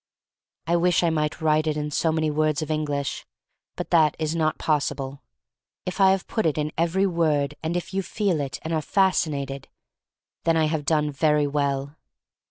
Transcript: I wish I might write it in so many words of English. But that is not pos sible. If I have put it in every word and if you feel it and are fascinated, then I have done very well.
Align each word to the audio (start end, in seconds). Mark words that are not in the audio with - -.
I 0.65 0.77
wish 0.77 1.03
I 1.03 1.11
might 1.11 1.41
write 1.41 1.67
it 1.67 1.77
in 1.77 1.91
so 1.91 2.11
many 2.11 2.31
words 2.31 2.63
of 2.63 2.71
English. 2.71 3.23
But 3.75 3.91
that 3.91 4.15
is 4.17 4.35
not 4.35 4.57
pos 4.57 4.89
sible. 4.91 5.19
If 5.85 6.01
I 6.01 6.09
have 6.09 6.25
put 6.25 6.47
it 6.47 6.57
in 6.57 6.71
every 6.75 7.05
word 7.05 7.53
and 7.61 7.77
if 7.77 7.93
you 7.93 8.01
feel 8.01 8.39
it 8.41 8.57
and 8.63 8.73
are 8.73 8.81
fascinated, 8.81 9.67
then 10.43 10.57
I 10.57 10.65
have 10.65 10.85
done 10.85 11.11
very 11.11 11.45
well. 11.45 11.97